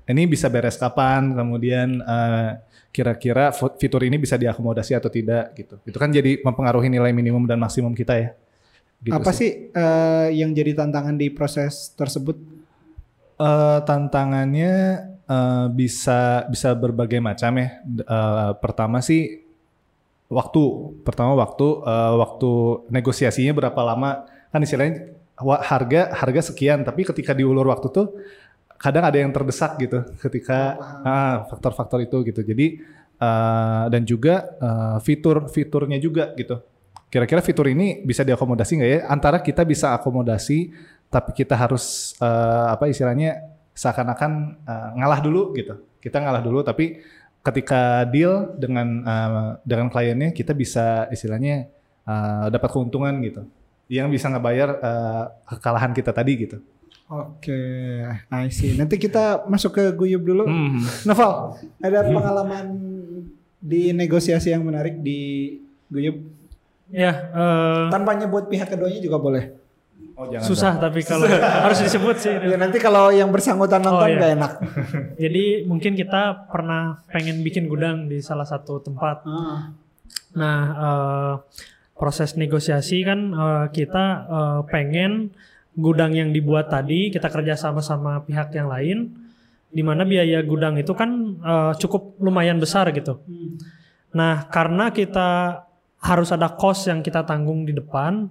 [0.06, 2.50] Ini bisa beres kapan, kemudian eh,
[2.90, 5.78] kira-kira fitur ini bisa diakomodasi atau tidak gitu.
[5.86, 8.30] Itu kan jadi mempengaruhi nilai minimum dan maksimum kita ya.
[9.02, 12.38] Gitu Apa sih eh, yang jadi tantangan di proses tersebut?
[13.40, 14.74] Eh, tantangannya
[15.26, 17.82] eh, bisa bisa berbagai macam ya.
[17.82, 19.49] Eh, pertama sih
[20.30, 20.62] waktu.
[21.02, 22.50] Pertama waktu eh, waktu
[22.88, 24.24] negosiasinya berapa lama?
[24.54, 28.06] Kan istilahnya harga harga sekian, tapi ketika diulur waktu tuh
[28.80, 30.06] kadang ada yang terdesak gitu.
[30.22, 32.40] Ketika ah, faktor-faktor itu gitu.
[32.46, 32.80] Jadi
[33.18, 36.62] eh, dan juga eh, fitur-fiturnya juga gitu.
[37.10, 39.00] Kira-kira fitur ini bisa diakomodasi nggak ya?
[39.10, 40.70] Antara kita bisa akomodasi,
[41.10, 45.74] tapi kita harus eh, apa istilahnya seakan-akan eh, ngalah dulu gitu.
[46.00, 46.96] Kita ngalah dulu, tapi
[47.40, 51.68] ketika deal dengan eh, dengan kliennya kita bisa istilahnya
[52.04, 53.44] eh, dapat keuntungan gitu,
[53.90, 55.24] yang bisa ngebayar eh,
[55.56, 56.58] kekalahan kita tadi gitu.
[57.10, 57.58] Oke,
[58.30, 58.78] I see.
[58.78, 60.46] Nanti kita masuk ke Guyub dulu.
[60.46, 60.78] Hmm.
[61.02, 62.66] Noval, ada pengalaman
[63.58, 65.58] di negosiasi yang menarik di
[65.90, 66.22] Guyub?
[66.90, 69.59] Ya, eh, Tanpa nyebut pihak keduanya juga boleh.
[70.20, 71.24] Oh, jangan susah tapi kalau
[71.64, 72.36] harus disebut sih.
[72.44, 74.20] Ya nanti kalau yang bersangkutan nonton iya.
[74.20, 74.52] gak enak.
[75.24, 79.24] Jadi mungkin kita pernah pengen bikin gudang di salah satu tempat.
[79.24, 79.72] Ah.
[80.36, 81.34] Nah, eh,
[81.96, 85.32] proses negosiasi kan eh, kita eh, pengen
[85.72, 89.16] gudang yang dibuat tadi kita kerja sama sama pihak yang lain,
[89.72, 93.24] di mana biaya gudang itu kan eh, cukup lumayan besar gitu.
[94.12, 95.64] Nah, karena kita
[96.04, 98.28] harus ada cost yang kita tanggung di depan,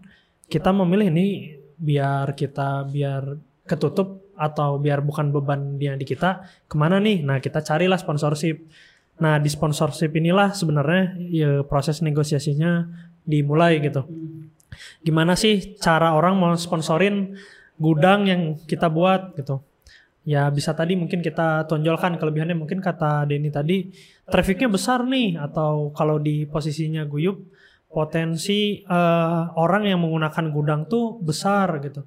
[0.53, 6.75] kita memilih ini biar kita biar ketutup atau biar bukan beban dia di kita ke
[6.75, 7.23] mana nih?
[7.23, 8.63] Nah, kita carilah sponsorship.
[9.19, 12.87] Nah, di sponsorship inilah sebenarnya ya, proses negosiasinya
[13.27, 14.07] dimulai gitu.
[15.03, 17.35] Gimana sih cara orang mau sponsorin
[17.75, 19.59] gudang yang kita buat gitu?
[20.27, 23.89] Ya bisa tadi mungkin kita tonjolkan kelebihannya mungkin kata Denny tadi
[24.27, 27.39] trafficnya besar nih atau kalau di posisinya Guyup
[27.89, 32.05] potensi eh, orang yang menggunakan gudang tuh besar gitu.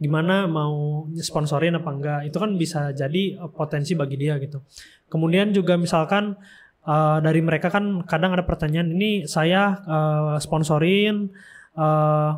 [0.00, 2.20] Gimana mau sponsorin apa enggak?
[2.26, 4.60] Itu kan bisa jadi eh, potensi bagi dia gitu.
[5.06, 6.34] Kemudian juga misalkan
[6.82, 11.30] eh, dari mereka kan kadang ada pertanyaan ini saya eh, sponsorin
[11.78, 12.30] eh,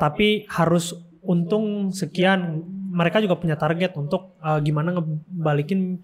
[0.00, 2.64] tapi harus untung sekian.
[2.92, 6.00] Mereka juga punya target untuk eh, gimana ngebalikin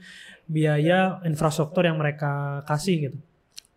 [0.49, 3.19] biaya infrastruktur yang mereka kasih gitu.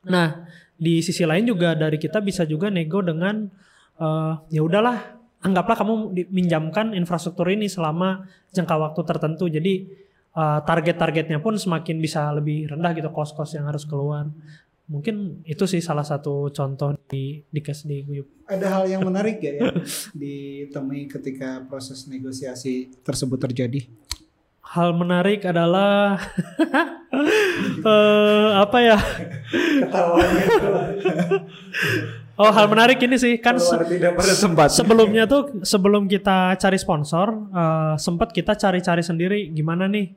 [0.07, 0.47] Nah,
[0.81, 3.45] di sisi lain juga dari kita bisa juga nego dengan
[4.01, 5.93] eh, ya udahlah anggaplah kamu
[6.33, 9.45] minjamkan infrastruktur ini selama jangka waktu tertentu.
[9.45, 9.73] Jadi
[10.33, 14.25] eh, target-targetnya pun semakin bisa lebih rendah gitu kos-kos yang harus keluar.
[14.89, 18.49] Mungkin itu sih salah satu contoh di di case di Guyup.
[18.49, 19.69] Ada hal yang menarik gak ya
[20.21, 23.87] ditemui ketika proses negosiasi tersebut terjadi?
[24.71, 26.15] Hal menarik adalah
[27.91, 28.97] eh, apa ya?
[29.51, 30.45] Ketawanya
[32.39, 33.75] Oh, hal menarik ini sih kan se-
[34.73, 40.09] sebelumnya tuh sebelum kita cari sponsor eh, sempat kita cari-cari sendiri gimana nih?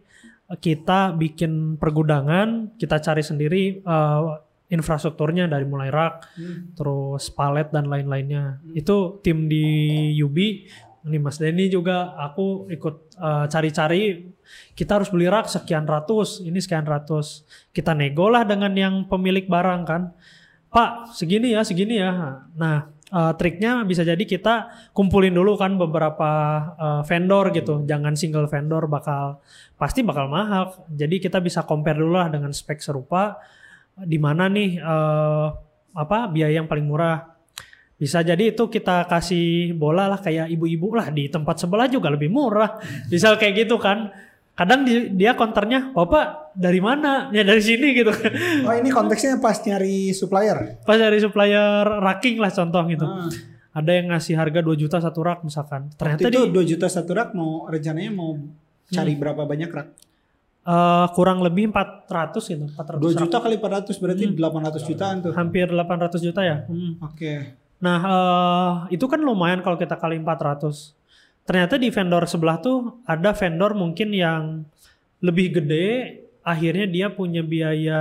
[0.54, 4.20] Kita bikin pergudangan kita cari sendiri eh,
[4.64, 6.14] infrastrukturnya dari mulai rak
[6.72, 8.62] terus palet dan lain-lainnya.
[8.72, 9.66] Itu tim di
[10.14, 10.64] Yubi
[11.04, 14.32] ini Mas Denny juga aku ikut eh, cari-cari
[14.76, 19.48] kita harus beli rak sekian ratus ini sekian ratus kita nego lah dengan yang pemilik
[19.48, 20.12] barang kan
[20.74, 22.42] Pak, segini ya, segini ya.
[22.58, 26.30] Nah, eh, triknya bisa jadi kita kumpulin dulu kan beberapa
[26.74, 27.86] eh, vendor gitu.
[27.86, 29.38] Jangan single vendor bakal
[29.78, 30.74] pasti bakal mahal.
[30.90, 33.38] Jadi kita bisa compare dulu lah dengan spek serupa
[33.94, 35.46] di mana nih eh,
[35.94, 37.33] apa biaya yang paling murah.
[37.94, 42.26] Bisa jadi itu kita kasih bola lah kayak ibu-ibu lah di tempat sebelah juga lebih
[42.26, 42.76] murah.
[43.06, 44.10] Misal kayak gitu kan.
[44.52, 48.10] Kadang di- dia konternya, "Bapak dari mana?" Ya dari sini gitu.
[48.62, 50.78] Oh ini konteksnya pas nyari supplier.
[50.80, 53.02] pas dari supplier racking lah contoh gitu.
[53.02, 53.30] Ah.
[53.74, 55.90] Ada yang ngasih harga 2 juta satu rak misalkan.
[55.92, 58.38] Ternyata Waktu itu di 2 juta satu rak mau rencananya mau
[58.86, 59.20] cari Hmm.
[59.20, 59.88] berapa banyak rak?
[60.64, 63.20] eh, kurang lebih 400 gitu, 400 2 rak.
[63.20, 65.32] juta kali 400 berarti 800 jutaan tuh.
[65.32, 66.64] hampir 800 juta ya.
[66.64, 66.96] Hmm.
[67.02, 67.32] Oke.
[67.84, 70.96] Nah, eh, itu kan lumayan kalau kita kali 400.
[71.44, 74.64] Ternyata di vendor sebelah tuh ada vendor mungkin yang
[75.20, 75.88] lebih gede,
[76.40, 78.00] akhirnya dia punya biaya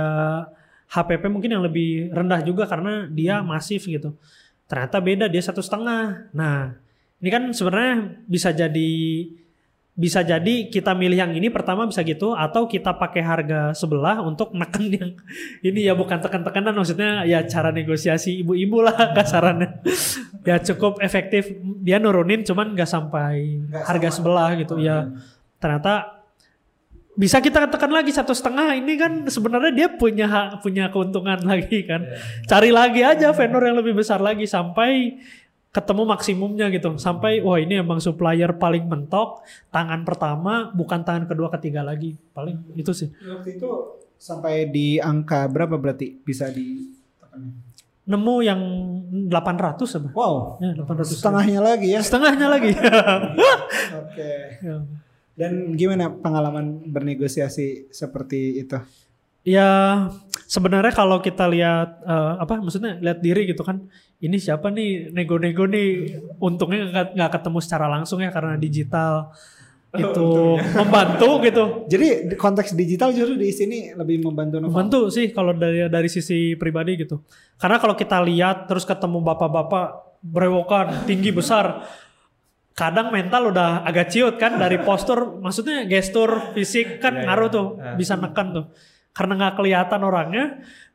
[0.88, 4.16] HPP mungkin yang lebih rendah juga karena dia masif gitu.
[4.64, 6.32] Ternyata beda dia satu setengah.
[6.32, 6.72] Nah,
[7.20, 8.92] ini kan sebenarnya bisa jadi
[9.94, 14.50] bisa jadi kita milih yang ini pertama bisa gitu atau kita pakai harga sebelah untuk
[14.50, 15.10] neken yang
[15.70, 19.86] ini ya bukan tekan-tekanan maksudnya ya cara negosiasi ibu-ibu lah kasarannya.
[20.42, 21.46] Ya cukup efektif.
[21.80, 24.16] Dia nurunin cuman nggak sampai Nggak harga sama.
[24.18, 25.14] sebelah gitu ya.
[25.62, 26.26] Ternyata
[27.14, 31.86] bisa kita tekan lagi satu setengah ini kan sebenarnya dia punya hak- punya keuntungan lagi
[31.86, 32.02] kan.
[32.50, 35.22] Cari lagi aja vendor yang lebih besar lagi sampai
[35.74, 39.42] ketemu maksimumnya gitu sampai wah ini emang supplier paling mentok
[39.74, 43.70] tangan pertama bukan tangan kedua ketiga lagi paling itu sih Waktu itu
[44.14, 46.94] sampai di angka berapa berarti bisa di
[48.06, 48.60] nemu yang
[49.26, 52.00] 800 apa Wow, ya 800 setengahnya lagi ya.
[52.04, 52.70] setengahnya lagi
[54.04, 54.32] Oke.
[54.62, 54.76] Ya.
[55.34, 58.78] Dan gimana pengalaman bernegosiasi seperti itu?
[59.42, 60.06] Ya
[60.54, 63.90] sebenarnya kalau kita lihat eh, apa maksudnya lihat diri gitu kan
[64.22, 69.34] ini siapa nih nego-nego nih untungnya nggak ketemu secara langsung ya karena digital
[69.94, 71.64] itu membantu gitu.
[71.86, 74.70] Jadi di konteks digital justru di sini lebih membantu Noval.
[74.70, 77.22] membantu sih kalau dari dari sisi pribadi gitu.
[77.58, 81.84] Karena kalau kita lihat terus ketemu bapak-bapak berewokan tinggi besar
[82.74, 88.18] kadang mental udah agak ciut kan dari postur maksudnya gestur fisik kan ngaruh tuh bisa
[88.18, 88.66] nekan tuh
[89.14, 90.44] karena nggak kelihatan orangnya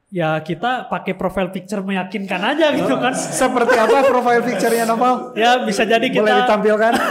[0.10, 3.14] ya kita pakai profile picture meyakinkan aja gitu kan.
[3.42, 5.34] Seperti apa profile picture-nya Noval?
[5.38, 6.94] ya bisa jadi Boleh kita ditampilkan?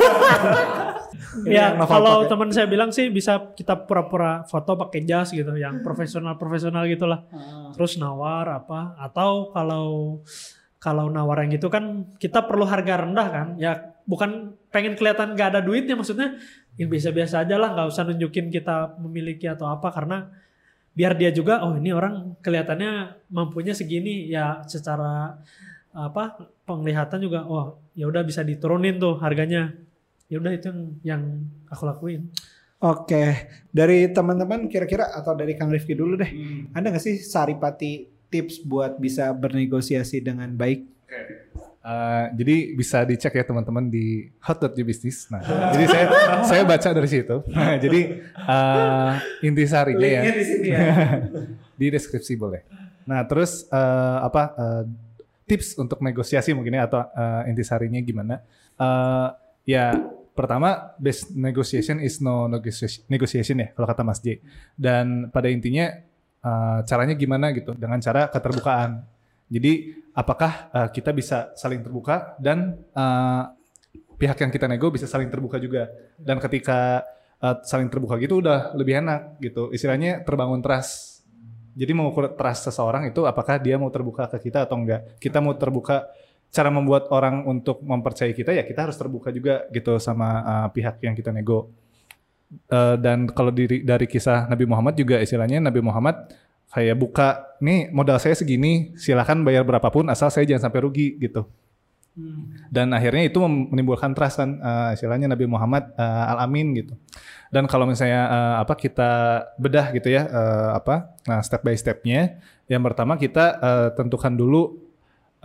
[1.46, 5.80] ya Yang kalau teman saya bilang sih bisa kita pura-pura foto pakai jas gitu yang
[5.80, 7.24] profesional profesional gitulah.
[7.72, 10.20] Terus nawar apa atau kalau
[10.78, 13.46] kalau nawar yang gitu kan kita perlu harga rendah kan.
[13.62, 16.40] Ya bukan pengen kelihatan gak ada duitnya maksudnya
[16.78, 20.30] ya biasa-biasa aja lah nggak usah nunjukin kita memiliki atau apa karena
[20.98, 24.26] biar dia juga oh ini orang kelihatannya mampunya segini.
[24.26, 25.38] Ya secara
[25.94, 29.78] apa penglihatan juga oh ya udah bisa diturunin tuh harganya.
[30.26, 31.22] Ya udah itu yang, yang
[31.70, 32.28] aku lakuin.
[32.78, 36.30] Oke, dari teman-teman kira-kira atau dari Kang Rifki dulu deh.
[36.70, 40.86] Ada nggak sih saripati tips buat bisa bernegosiasi dengan baik?
[41.88, 45.32] Eh, jadi bisa dicek ya teman-teman di hot.business.
[45.32, 45.40] Nah,
[45.72, 46.04] jadi saya
[46.44, 47.40] saya baca dari situ.
[47.48, 50.22] Nah, jadi eh, intisarinya ya.
[50.28, 50.80] di sini ya.
[51.80, 52.60] di deskripsi boleh.
[53.08, 54.84] Nah, terus eh, apa eh,
[55.48, 58.44] tips untuk negosiasi mungkin ya atau eh, intisarinya gimana?
[58.76, 59.28] Eh,
[59.64, 59.96] ya
[60.36, 64.44] pertama best negotiation is no negotiation, negotiation ya kalau kata Mas J.
[64.76, 65.88] Dan pada intinya
[66.44, 69.16] eh, caranya gimana gitu dengan cara keterbukaan.
[69.48, 73.42] Jadi apakah eh, kita bisa saling terbuka dan eh,
[74.20, 75.88] pihak yang kita nego bisa saling terbuka juga.
[76.20, 77.02] Dan ketika
[77.40, 79.72] eh, saling terbuka gitu udah lebih enak gitu.
[79.72, 81.24] Istilahnya terbangun trust.
[81.78, 85.16] Jadi mengukur trust seseorang itu apakah dia mau terbuka ke kita atau enggak.
[85.22, 86.10] Kita mau terbuka
[86.48, 91.00] cara membuat orang untuk mempercayai kita ya kita harus terbuka juga gitu sama uh, pihak
[91.04, 91.68] yang kita nego.
[92.72, 96.32] Uh, dan kalau dari dari kisah Nabi Muhammad juga istilahnya Nabi Muhammad
[96.68, 101.48] kayak buka nih modal saya segini silahkan bayar berapapun asal saya jangan sampai rugi gitu.
[102.68, 106.98] Dan akhirnya itu menimbulkan trust kan uh, istilahnya Nabi Muhammad uh, al-amin gitu.
[107.54, 109.10] Dan kalau misalnya uh, apa kita
[109.54, 114.82] bedah gitu ya uh, apa nah step by stepnya yang pertama kita uh, tentukan dulu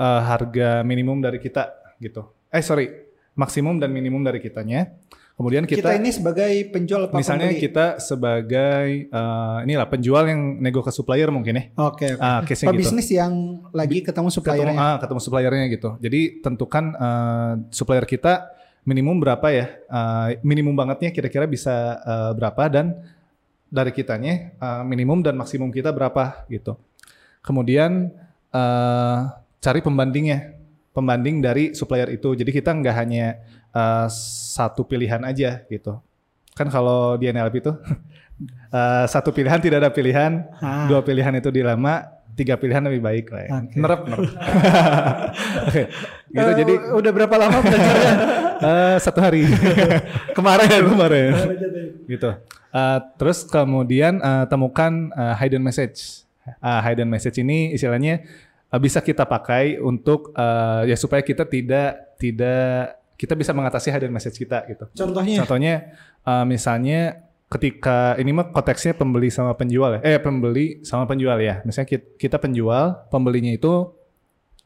[0.01, 2.25] uh, harga minimum dari kita gitu.
[2.49, 2.89] Eh sorry
[3.37, 4.97] maksimum dan minimum dari kitanya.
[5.33, 7.65] Kemudian Kita, kita, ini sebagai penjual apa misalnya pembeli?
[7.65, 11.63] kita sebagai uh, inilah penjual yang nego ke supplier mungkin ya.
[11.89, 12.21] Oke, oke.
[12.21, 12.93] Ah, case-nya gitu.
[13.17, 13.33] Yang
[13.73, 14.77] lagi ketemu ketemu suppliernya.
[14.77, 15.89] ah, ketemu suppliernya gitu.
[15.97, 18.53] Jadi tentukan eh, supplier kita
[18.85, 19.65] minimum berapa ya?
[19.73, 23.01] Eh, minimum bangetnya kira-kira bisa eh, berapa dan
[23.73, 26.77] dari kitanya eh, minimum dan maksimum kita berapa gitu.
[27.41, 28.13] Kemudian
[28.53, 29.19] eh,
[29.59, 30.61] cari pembandingnya,
[30.93, 32.37] pembanding dari supplier itu.
[32.37, 33.41] Jadi kita nggak hanya
[33.73, 34.07] eh,
[34.53, 35.97] satu pilihan aja gitu.
[36.53, 37.73] Kan kalau di NLP itu
[38.77, 40.85] eh, satu pilihan tidak ada pilihan, Ah.
[40.85, 43.41] dua pilihan itu dilema, tiga pilihan lebih baik lah.
[43.41, 43.51] Ya.
[43.61, 43.75] Oke.
[43.77, 44.29] Nerep, nerep.
[45.69, 45.83] Oke,
[46.29, 48.13] gitu Eh, jadi udah berapa lama belajarnya?
[48.69, 49.45] eh, satu hari
[50.33, 51.31] kemarin kemarin
[52.07, 52.29] gitu.
[52.73, 56.25] Eh, terus kemudian eh, temukan eh, hidden message.
[56.43, 58.25] Eh, hidden message ini istilahnya
[58.73, 64.35] bisa kita pakai untuk eh, ya supaya kita tidak tidak kita bisa mengatasi hidden message
[64.35, 64.85] kita gitu.
[64.93, 65.37] Contohnya?
[65.43, 65.73] Contohnya
[66.21, 66.99] eh, misalnya
[67.47, 69.99] ketika ini mah konteksnya pembeli sama penjual ya.
[70.01, 71.61] Eh pembeli sama penjual ya.
[71.61, 73.93] Misalnya kita, kita penjual, pembelinya itu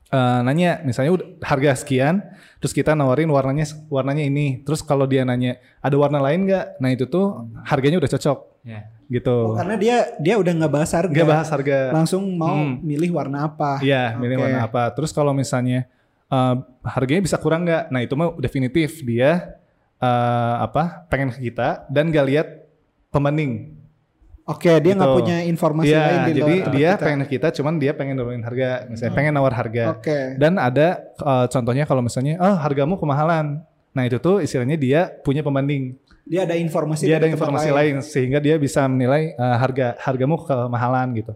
[0.07, 2.23] eh, nanya misalnya udah harga sekian,
[2.57, 4.63] terus kita nawarin warnanya warnanya ini.
[4.63, 6.79] Terus kalau dia nanya ada warna lain nggak?
[6.79, 8.83] Nah itu tuh harganya udah cocok Ya.
[9.07, 9.55] gitu.
[9.55, 11.11] Karena dia dia udah nggak bahas harga.
[11.11, 11.77] Nggak bahas harga.
[11.91, 12.79] Langsung mau Hmm.
[12.83, 13.79] milih warna apa.
[13.79, 14.43] Iya, milih Oke.
[14.47, 14.83] warna apa.
[14.95, 15.87] Terus kalau misalnya
[16.27, 17.83] eh, harganya bisa kurang nggak?
[17.89, 19.55] Nah itu mah definitif dia
[19.97, 22.47] eh, apa pengen ke kita dan gak lihat
[23.09, 23.73] pembanding.
[24.43, 25.19] Oke, dia nggak Gitu.
[25.19, 27.03] punya informasi Iya, lain di jadi luar dia kita.
[27.03, 29.91] pengen ke kita, cuman dia pengen nurunin harga, misalnya pengen nawar harga.
[29.91, 30.39] Oke.
[30.39, 33.59] Dan ada eh, contohnya kalau misalnya, oh hargamu kemahalan.
[33.91, 35.99] Nah itu tuh istilahnya dia punya pembanding.
[36.23, 37.99] Dia ada informasi Dia ada informasi lain.
[37.99, 41.33] sehingga dia bisa menilai eh, harga hargamu kemahalan gitu.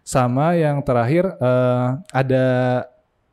[0.00, 2.44] Sama yang terakhir eh, ada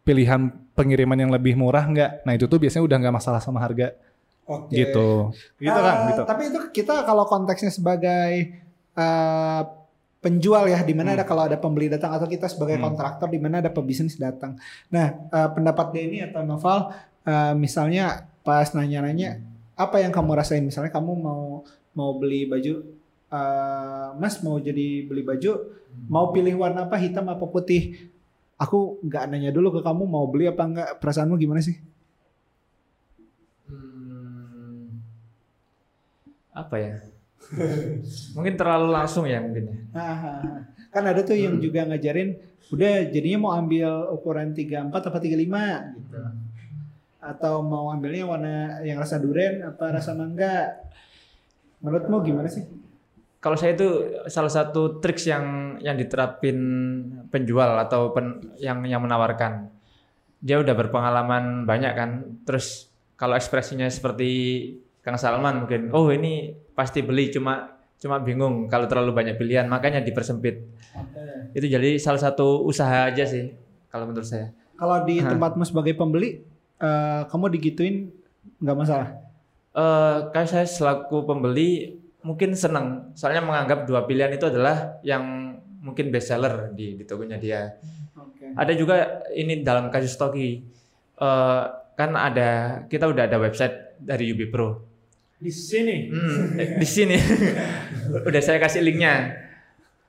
[0.04, 2.28] pilihan pengiriman yang lebih murah nggak?
[2.28, 3.96] Nah itu tuh biasanya udah nggak masalah sama harga
[4.46, 4.76] Oke.
[4.76, 5.32] gitu.
[5.58, 5.96] Gitu Eh, kan?
[6.12, 6.22] Gitu.
[6.28, 8.62] Tapi itu kita kalau konteksnya sebagai
[8.96, 9.62] eh,
[10.20, 11.18] penjual ya, di mana Hmm.
[11.20, 12.90] ada kalau ada pembeli datang atau kita sebagai Hmm.
[12.90, 14.56] kontraktor di mana ada pebisnis datang.
[14.88, 16.90] Nah, eh, pendapat Denny atau Noval,
[17.24, 19.38] eh, misalnya pas nanya-nanya
[19.76, 20.64] apa yang kamu rasain?
[20.64, 21.44] Misalnya kamu mau
[21.92, 22.74] mau beli baju,
[23.30, 25.52] eh, Mas mau jadi beli baju,
[26.08, 28.10] mau pilih warna apa hitam apa putih?
[28.56, 30.90] Aku nggak nanya dulu ke kamu mau beli apa enggak.
[31.04, 31.76] Perasaanmu gimana sih?
[33.68, 35.04] Hmm,
[36.56, 36.94] apa ya?
[38.36, 39.78] mungkin terlalu langsung ya mungkin ya.
[39.94, 42.40] Ah, kan ada tuh yang juga ngajarin
[42.74, 46.20] udah jadinya mau ambil ukuran 34 apa 35 gitu.
[47.22, 50.80] Atau mau ambilnya warna yang rasa duren apa rasa mangga.
[51.84, 52.66] Menurutmu gimana sih?
[53.46, 56.58] Kalau saya itu salah satu triks yang yang diterapin
[57.30, 59.70] penjual atau pen, yang yang menawarkan.
[60.42, 62.10] Dia udah berpengalaman banyak kan.
[62.42, 64.30] Terus kalau ekspresinya seperti
[65.06, 70.02] Kang Salman mungkin, oh ini pasti beli cuma cuma bingung kalau terlalu banyak pilihan makanya
[70.02, 70.66] dipersempit.
[71.54, 73.54] Itu jadi salah satu usaha aja sih
[73.94, 74.50] kalau menurut saya.
[74.74, 75.38] Kalau di Hah.
[75.38, 76.42] tempatmu sebagai pembeli
[76.82, 78.10] eh, kamu digituin
[78.58, 79.22] nggak masalah.
[79.78, 86.10] Eh kayak saya selaku pembeli mungkin senang soalnya menganggap dua pilihan itu adalah yang mungkin
[86.10, 87.78] best seller di di tokonya dia.
[88.18, 88.58] Oke.
[88.58, 90.66] Ada juga ini dalam kasus Toki
[91.16, 91.64] eh
[91.96, 94.82] kan ada kita udah ada website dari Ubi Pro.
[95.38, 96.10] Di sini.
[96.10, 97.16] Hmm, eh, di sini
[98.28, 99.46] udah saya kasih linknya.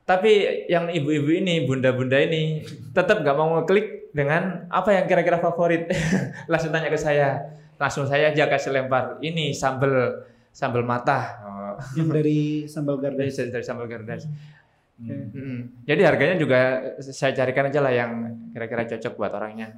[0.06, 2.62] Tapi yang ibu-ibu ini, bunda-bunda ini
[2.94, 5.90] tetap nggak mau ngeklik dengan apa yang kira-kira favorit.
[6.50, 7.42] Langsung tanya ke saya.
[7.74, 9.18] Langsung saya aja kasih lempar.
[9.18, 10.22] Ini sambal
[10.54, 11.42] sambal mata.
[11.42, 11.55] Oh,
[11.94, 13.36] Yang dari sambal dari, gardas.
[13.52, 14.22] dari sambal gardas.
[14.96, 15.12] Oke.
[15.36, 15.60] Hmm.
[15.84, 16.60] Jadi harganya juga
[17.04, 18.10] saya carikan aja lah yang
[18.52, 19.76] kira-kira cocok buat orangnya.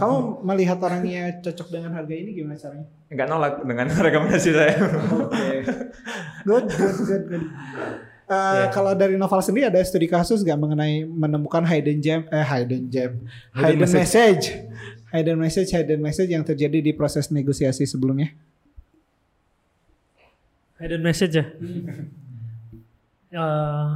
[0.00, 2.86] Kamu melihat orangnya cocok dengan harga ini gimana caranya?
[3.12, 4.76] Nggak nolak dengan rekomendasi saya.
[5.12, 5.56] Oke.
[6.44, 7.44] Good, good, good, good.
[7.44, 8.74] Eh, Yeah.
[8.74, 13.22] Kalau dari novel sendiri ada studi kasus nggak mengenai menemukan hidden gem, eh hidden gem,
[13.54, 14.44] hidden, Hidden message.
[15.14, 18.34] hidden message, hidden message yang terjadi di proses negosiasi sebelumnya?
[20.76, 21.44] Hidden message ya.
[23.32, 23.88] Eh,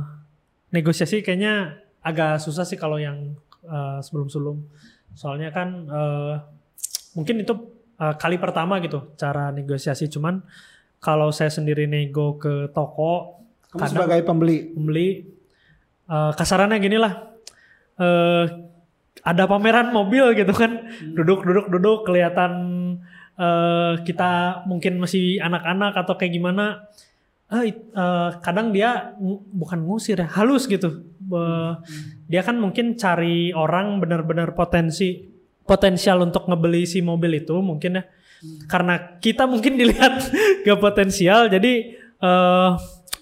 [0.70, 4.58] negosiasi kayaknya agak susah sih kalau yang eh, sebelum-sebelum.
[5.12, 6.34] Soalnya kan eh,
[7.14, 7.54] mungkin itu
[7.96, 10.08] eh, kali pertama gitu cara negosiasi.
[10.08, 10.40] Cuman
[11.00, 13.38] kalau saya sendiri nego ke toko,
[13.70, 15.08] Kamu Kadang- sebagai pembeli, pembeli
[16.06, 17.12] eh, kasarannya gini lah.
[17.96, 18.44] eh,
[19.20, 20.80] ada pameran mobil gitu kan,
[21.12, 22.52] duduk duduk duduk kelihatan
[23.40, 26.84] eh, kita mungkin masih anak-anak atau kayak gimana.
[27.50, 29.16] It- eh, kadang dia
[29.50, 31.02] bukan ngusir ya, halus gitu.
[31.32, 31.72] Eh,
[32.28, 35.24] dia kan mungkin cari orang benar-benar potensi
[35.64, 38.04] potensial untuk ngebeli si mobil itu mungkin ya.
[38.68, 40.30] Karena kita mungkin dilihat
[40.62, 41.72] gak potensial, jadi
[42.20, 42.70] eh,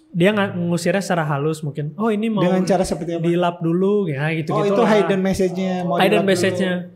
[0.09, 1.93] dia nggak ngusirnya secara halus mungkin.
[2.01, 3.23] Oh ini mau dengan cara seperti apa?
[3.29, 4.81] dilap dulu ya gitu oh gitu.
[4.81, 5.73] itu hidden message-nya.
[5.85, 6.89] mau hidden message-nya.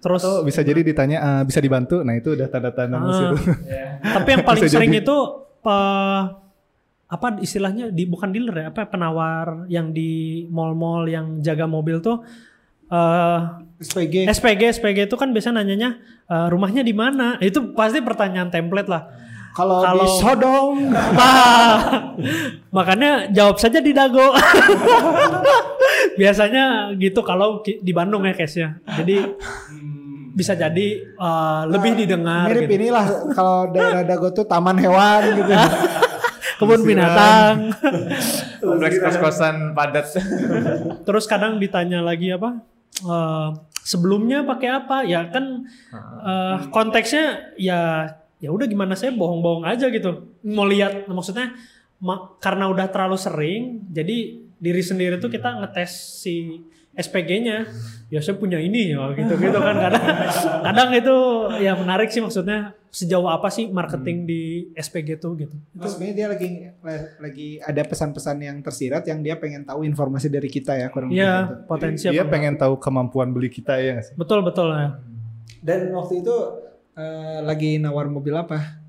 [0.00, 2.00] Terus Atau bisa jadi ditanya "Ah, bisa dibantu.
[2.00, 3.00] Nah itu udah tanda-tanda Ah.
[3.00, 3.30] musir.
[4.16, 5.02] tapi yang paling Bisa sering jadi.
[5.02, 5.16] itu
[5.62, 6.22] eh,
[7.06, 10.10] apa istilahnya di bukan dealer ya apa penawar yang di
[10.46, 12.22] mall-mall yang jaga mobil tuh
[12.86, 13.38] eh
[13.78, 14.24] SPG.
[14.26, 19.04] SPG SPG itu kan biasanya nanyanya eh, rumahnya di mana itu pasti pertanyaan template lah
[19.50, 22.14] Kalau di Sodong, Nah,
[22.70, 24.30] makanya jawab saja di Dago.
[26.14, 28.78] Biasanya gitu kalau di Bandung ya case-nya.
[28.94, 29.18] Jadi
[30.40, 32.80] bisa jadi uh, lebih didengar mirip gitu.
[32.80, 33.04] inilah
[33.36, 35.52] kalau daerah Dago tuh taman hewan gitu.
[36.60, 37.72] Kebun binatang.
[38.60, 40.12] Kompleks kos-kosan padat.
[41.08, 42.60] Terus kadang ditanya lagi apa?
[43.00, 43.48] eh,
[43.80, 44.96] sebelumnya pakai apa?
[45.08, 45.64] Ya kan
[46.24, 50.36] eh, konteksnya ya ya udah gimana saya bohong-bohong aja gitu.
[50.44, 51.56] Mau lihat maksudnya
[52.00, 56.60] ma- karena udah terlalu sering jadi diri sendiri tuh kita ngetes si
[56.96, 57.68] SPG-nya.
[58.10, 60.02] Ya saya punya ini ya gitu gitu kan kadang
[60.66, 61.14] kadang itu
[61.62, 65.54] ya menarik sih maksudnya sejauh apa sih marketing di SPG tuh gitu.
[65.54, 66.48] Itu sebenarnya dia lagi
[67.22, 71.22] lagi ada pesan-pesan yang tersirat yang dia pengen tahu informasi dari kita ya kurang lebih
[71.22, 71.30] gitu.
[71.30, 72.34] Iya, potensi Dia apa?
[72.34, 74.18] pengen tahu kemampuan beli kita ya sih?
[74.18, 74.98] Betul betul ya.
[75.62, 76.34] Dan waktu itu
[76.98, 78.82] eh, lagi nawar mobil apa?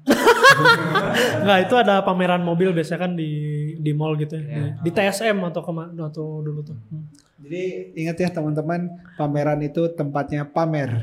[1.46, 3.30] Enggak, itu ada pameran mobil biasanya kan di
[3.78, 4.82] di mall gitu ya.
[4.82, 6.78] Di, di TSM atau kema atau dulu tuh.
[6.90, 7.06] Hmm.
[7.42, 7.64] Jadi
[7.98, 8.86] ingat ya teman-teman,
[9.18, 10.94] pameran itu tempatnya pamer.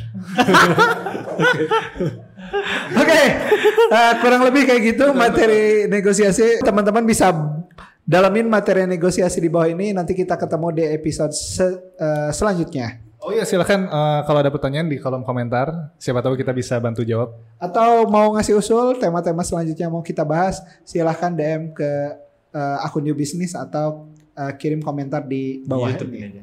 [2.94, 3.20] Oke,
[3.90, 6.62] eh, kurang lebih kayak gitu materi negosiasi.
[6.62, 7.34] Teman-teman bisa
[8.06, 9.90] dalamin materi negosiasi di bawah ini.
[9.90, 13.02] Nanti kita ketemu di episode se- eh, selanjutnya.
[13.18, 15.90] Oh iya silakan eh, kalau ada pertanyaan di kolom komentar.
[15.98, 17.34] Siapa tahu kita bisa bantu jawab.
[17.58, 21.90] Atau mau ngasih usul tema-tema selanjutnya mau kita bahas, silahkan DM ke
[22.54, 24.06] eh, akun New Business atau
[24.38, 26.30] eh, kirim komentar di bawah YouTube ini.
[26.30, 26.42] aja.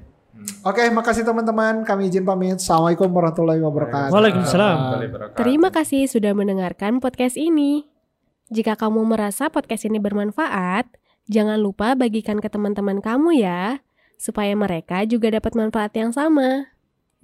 [0.68, 1.88] Oke, makasih teman-teman.
[1.88, 2.60] Kami izin pamit.
[2.60, 4.12] Assalamualaikum warahmatullahi wabarakatuh.
[4.12, 4.78] Waalaikumsalam.
[5.40, 7.88] Terima kasih sudah mendengarkan podcast ini.
[8.52, 10.86] Jika kamu merasa podcast ini bermanfaat,
[11.26, 13.82] jangan lupa bagikan ke teman-teman kamu ya,
[14.22, 16.70] supaya mereka juga dapat manfaat yang sama.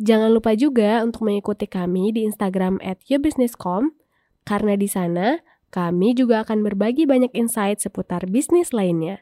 [0.01, 3.93] Jangan lupa juga untuk mengikuti kami di Instagram at yourbusiness.com,
[4.49, 9.21] karena di sana kami juga akan berbagi banyak insight seputar bisnis lainnya.